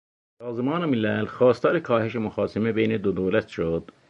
[0.41, 3.91] سازمان ملل خواستار کاهش مخاصمه بین دو دولت شد